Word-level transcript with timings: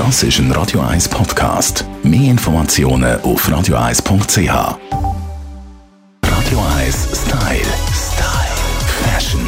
Das 0.00 0.22
ist 0.22 0.38
ein 0.38 0.50
Radio 0.52 0.80
1 0.80 1.10
Podcast. 1.10 1.84
Mehr 2.02 2.30
Informationen 2.30 3.20
auf 3.20 3.46
radio1.ch. 3.46 4.48
Radio 6.24 6.64
1 6.78 7.08
Style. 7.12 7.60
Style. 7.92 8.56
Fashion. 9.04 9.46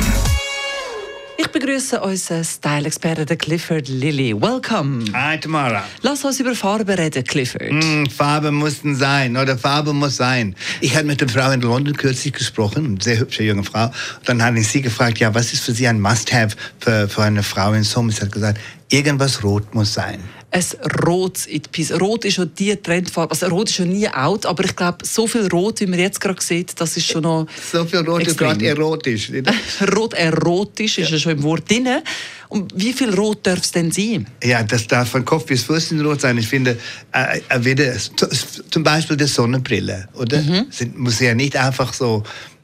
Ich 1.39 1.49
begrüße 1.49 1.99
unseren 2.03 2.45
Style-Experten 2.45 3.39
Clifford 3.39 3.89
Lilly. 3.89 4.39
Welcome. 4.39 5.07
Hi 5.15 5.41
Tamara. 5.41 5.85
Lass 6.03 6.23
uns 6.23 6.39
über 6.39 6.55
Farben 6.55 6.97
reden, 6.99 7.25
Clifford. 7.25 7.71
Hm, 7.71 8.11
Farbe 8.11 8.53
mussten 8.53 8.95
sein 8.95 9.39
oder 9.39 9.57
Farbe 9.57 9.95
muss 9.95 10.19
sein. 10.19 10.55
Ich 10.83 10.95
hatte 10.95 11.07
mit 11.07 11.23
einer 11.23 11.33
Frau 11.33 11.51
in 11.53 11.63
London 11.63 11.97
kürzlich 11.97 12.35
gesprochen, 12.35 12.85
eine 12.85 12.99
sehr 13.01 13.19
hübsche 13.19 13.43
junge 13.43 13.65
Frau. 13.65 13.87
Und 13.87 14.29
dann 14.29 14.43
habe 14.43 14.61
ich 14.61 14.69
sie 14.69 14.83
gefragt, 14.83 15.17
ja, 15.17 15.35
was 15.35 15.55
ist 15.55 15.65
für 15.65 15.73
sie 15.73 15.89
ein 15.89 15.99
Must-have 15.99 16.55
für, 16.79 17.09
für 17.09 17.23
eine 17.23 17.43
Frau 17.43 17.73
in 17.73 17.85
Sommer? 17.85 18.13
Sie 18.13 18.21
hat 18.21 18.33
gesagt, 18.33 18.61
irgendwas 18.91 19.43
rot 19.43 19.75
muss 19.75 19.95
sein. 19.95 20.21
Ein 20.55 20.65
Rot 21.07 21.47
in 21.47 21.63
die 21.63 21.69
Pisse. 21.71 21.99
Rot 21.99 22.27
ist 22.27 22.35
schon 22.35 22.55
die 22.55 22.77
Trendfarbe. 22.77 23.31
Also 23.31 23.47
Rot 23.47 23.71
ist 23.71 23.77
schon 23.77 23.89
nie 23.89 24.07
out, 24.07 24.45
aber 24.45 24.65
ich 24.65 24.77
glaube, 24.77 24.99
so 25.03 25.27
viel 25.27 25.47
Rot, 25.49 25.81
wie 25.81 25.87
man 25.87 25.99
jetzt 25.99 26.21
gerade 26.21 26.43
sieht, 26.43 26.79
das 26.79 26.95
ist 26.97 27.07
schon 27.07 27.23
noch 27.23 27.47
So 27.73 27.87
viel 27.87 28.01
rot 28.01 28.21
ist 28.23 28.29
extrem. 28.29 28.49
gerade 28.59 28.67
erotisch. 28.67 29.33
Rot 29.97 30.13
erotisch 30.13 30.99
ist 30.99 31.11
ja 31.11 31.19
schon 31.19 31.33
im 31.33 31.43
Wort 31.43 31.71
drin. 31.71 31.89
Und 32.49 32.71
wie 32.77 32.93
viel 32.93 33.15
Rot 33.15 33.47
darf 33.47 33.61
es 33.61 33.73
denn 33.73 33.91
sein? 33.91 34.27
Ja, 34.45 34.63
das 34.63 34.87
darf 34.87 35.09
von 35.09 35.25
Kopf 35.25 35.47
bis 35.47 35.63
Fuß 35.63 35.95
rot 36.05 36.21
sein. 36.21 36.37
Ich 36.37 36.49
finde, 36.49 36.79
äh, 37.13 37.41
äh, 37.49 37.65
wieder, 37.65 37.95
zum 38.71 38.83
Beispiel 38.83 39.17
die 39.17 39.25
Sonnenbrille, 39.27 40.07
oder? 40.13 40.43
Sind, 40.69 40.99
muss 40.99 41.19
ja 41.21 41.35
nicht 41.35 41.57
einfach 41.57 41.95
so 41.95 42.23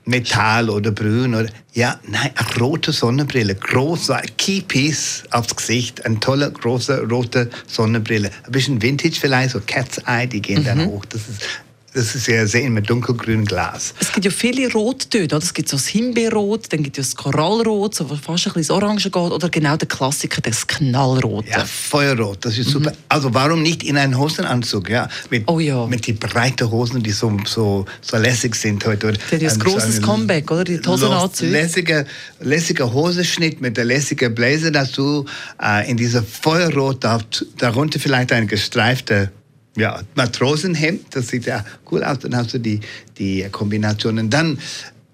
Metall 0.08 0.70
oder 0.70 0.90
Brün 0.90 1.34
oder 1.34 1.50
ja, 1.74 2.00
nein, 2.06 2.30
eine 2.34 2.56
rote 2.58 2.92
Sonnenbrille, 2.92 3.54
große 3.54 4.16
Keypiece 4.38 5.24
aufs 5.30 5.54
Gesicht, 5.54 6.04
eine 6.06 6.18
tolle 6.18 6.50
große 6.50 7.06
rote 7.08 7.50
Sonnenbrille, 7.66 8.30
ein 8.44 8.52
bisschen 8.52 8.80
Vintage 8.80 9.16
vielleicht, 9.20 9.50
so 9.50 9.60
Cat's 9.64 9.98
Eye, 10.06 10.26
die 10.26 10.40
gehen 10.40 10.64
dann 10.64 10.86
hoch. 10.86 11.04
Das 11.04 11.28
ist 11.28 11.46
das 11.94 12.14
ist 12.14 12.26
ja 12.28 12.46
sehen 12.46 12.74
mit 12.74 12.88
dunkelgrünem 12.88 13.44
Glas. 13.44 13.94
Es 14.00 14.12
gibt 14.12 14.24
ja 14.26 14.30
viele 14.30 14.70
Rottöne. 14.72 15.24
Oder? 15.24 15.38
Es 15.38 15.54
gibt 15.54 15.68
so 15.68 15.76
das 15.76 15.86
Himbeerrot, 15.86 16.72
dann 16.72 16.82
gibt 16.82 16.98
es 16.98 17.10
das 17.10 17.16
Korallrot, 17.16 17.94
so 17.94 18.06
fast 18.06 18.46
ein 18.46 18.52
bisschen 18.52 18.74
Orange 18.76 19.04
geht, 19.10 19.16
oder 19.16 19.48
genau 19.48 19.76
der 19.76 19.88
Klassiker, 19.88 20.40
das 20.40 20.66
Knallrote. 20.66 21.48
Ja, 21.50 21.64
Feuerrot, 21.64 22.44
das 22.44 22.58
ist 22.58 22.70
super. 22.70 22.92
Also 23.08 23.32
warum 23.34 23.62
nicht 23.62 23.82
in 23.82 23.96
einen 23.96 24.16
Hosenanzug, 24.18 24.90
ja? 24.90 25.08
Mit, 25.30 25.44
Oh 25.48 25.58
ja. 25.60 25.86
mit 25.86 26.06
die 26.06 26.12
breiten 26.12 26.70
Hosen, 26.70 27.02
die 27.02 27.10
so, 27.10 27.36
so, 27.46 27.84
so 28.00 28.16
lässig 28.16 28.54
sind 28.54 28.84
heute. 28.86 29.08
Oder? 29.08 29.18
Das 29.30 29.40
ist 29.42 29.54
ein 29.54 29.60
Ähm, 29.60 29.66
grosses 29.66 29.96
so 29.96 30.02
Comeback, 30.02 30.50
oder? 30.50 30.64
Die 30.64 30.80
Hosenanzüge. 30.86 31.50
Lässiger, 31.52 32.04
lässiger 32.40 32.92
Hosenschnitt 32.92 33.60
mit 33.60 33.76
der 33.76 33.84
lässigen 33.86 34.34
Blazer 34.34 34.70
dazu, 34.70 35.24
äh, 35.62 35.90
in 35.90 35.96
dieser 35.96 36.22
Feuerrot, 36.22 37.02
da- 37.02 37.20
darunter 37.56 37.98
vielleicht 37.98 38.32
ein 38.32 38.46
gestreifter 38.46 39.30
ja, 39.78 40.00
Matrosenhemd, 40.14 41.14
das 41.14 41.28
sieht 41.28 41.46
ja 41.46 41.64
cool 41.90 42.02
aus, 42.04 42.18
dann 42.20 42.36
hast 42.36 42.54
du 42.54 42.58
die, 42.58 42.80
die 43.18 43.46
Kombination. 43.50 44.18
Und 44.18 44.30
dann, 44.30 44.58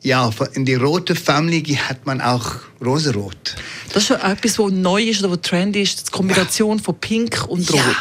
ja, 0.03 0.31
in 0.55 0.65
die 0.65 0.75
rote 0.75 1.15
Family 1.15 1.63
hat 1.75 2.07
man 2.07 2.21
auch 2.21 2.57
roserot. 2.85 3.57
Das 3.93 4.03
ist 4.03 4.09
schon 4.09 4.21
etwas, 4.21 4.59
was 4.59 4.73
neu 4.73 5.03
ist 5.03 5.21
oder 5.23 5.33
was 5.33 5.41
trendy 5.43 5.83
ist, 5.83 6.09
die 6.09 6.11
Kombination 6.11 6.79
von 6.79 6.95
Pink 6.99 7.45
und 7.49 7.71
Rot. 7.73 7.79
Ja, 7.79 7.93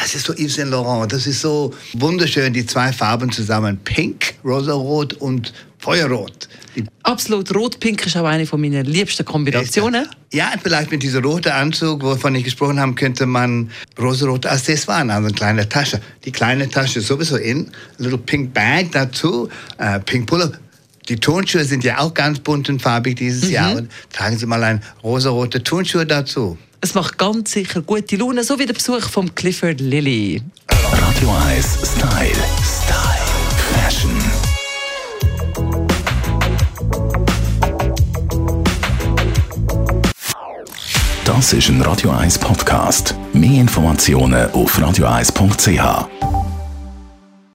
das 0.00 0.14
ist 0.14 0.26
so 0.26 0.32
Yves 0.34 0.54
Saint 0.54 0.70
Laurent. 0.70 1.12
Das 1.12 1.26
ist 1.26 1.40
so 1.40 1.72
wunderschön, 1.94 2.52
die 2.52 2.64
zwei 2.66 2.92
Farben 2.92 3.30
zusammen. 3.30 3.78
Pink, 3.84 4.34
rosarot 4.44 5.14
und 5.14 5.52
Feuerrot. 5.78 6.48
Die 6.76 6.84
Absolut, 7.02 7.54
Rot-Pink 7.54 8.06
ist 8.06 8.16
auch 8.16 8.24
eine 8.24 8.46
von 8.46 8.60
meiner 8.60 8.82
liebsten 8.82 9.24
Kombinationen. 9.24 10.06
Ja, 10.32 10.52
vielleicht 10.62 10.90
mit 10.90 11.02
diesem 11.02 11.24
roten 11.24 11.50
Anzug, 11.50 12.02
wovon 12.02 12.34
ich 12.34 12.44
gesprochen 12.44 12.78
habe, 12.78 12.94
könnte 12.94 13.26
man 13.26 13.70
rosarote 13.98 14.50
Accessoires, 14.50 15.08
also 15.08 15.26
eine 15.26 15.32
kleine 15.34 15.68
Tasche. 15.68 16.00
Die 16.24 16.30
kleine 16.32 16.68
Tasche 16.68 17.00
ist 17.00 17.08
sowieso 17.08 17.36
in, 17.36 17.66
a 17.98 18.02
little 18.02 18.18
pink 18.18 18.52
bag 18.54 18.88
dazu, 18.92 19.48
äh, 19.78 19.98
pink 20.00 20.26
Puller. 20.26 20.52
Die 21.08 21.16
Turnschuhe 21.16 21.64
sind 21.64 21.82
ja 21.82 21.98
auch 21.98 22.14
ganz 22.14 22.38
bunt 22.38 22.68
und 22.68 22.80
farbig 22.80 23.16
dieses 23.16 23.44
Mhm. 23.46 23.50
Jahr. 23.50 23.76
Und 23.76 23.90
tragen 24.12 24.38
Sie 24.38 24.46
mal 24.46 24.62
ein 24.62 24.80
rosarote 25.02 25.62
Turnschuhe 25.62 26.06
dazu. 26.06 26.56
Es 26.82 26.94
macht 26.94 27.18
ganz 27.18 27.52
sicher 27.52 27.82
gute 27.82 28.16
Laune, 28.16 28.42
so 28.42 28.58
wie 28.58 28.64
der 28.64 28.72
Besuch 28.72 29.02
von 29.02 29.34
Clifford 29.34 29.80
Lilly. 29.80 30.42
Radio 30.90 31.30
1 31.48 31.78
Style. 31.84 32.30
Style. 32.64 33.20
Fashion. 33.74 34.10
Das 41.26 41.52
ist 41.52 41.68
ein 41.68 41.82
Radio 41.82 42.12
1 42.12 42.38
Podcast. 42.38 43.14
Mehr 43.34 43.60
Informationen 43.60 44.50
auf 44.52 44.78
radio1.ch. 44.78 46.29